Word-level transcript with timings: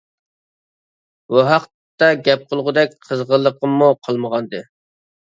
بۇ 1.33 1.43
ھەقتە 1.49 2.07
گەپ 2.29 2.47
قىلغۇدەك 2.53 2.97
قىزغىنلىقىممۇ 3.09 3.91
قالمىغانىدى. 4.09 4.65